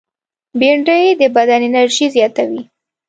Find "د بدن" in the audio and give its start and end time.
1.19-1.61